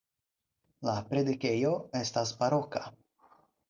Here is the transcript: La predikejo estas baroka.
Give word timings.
La 0.87 0.95
predikejo 1.13 1.77
estas 2.03 2.37
baroka. 2.43 2.87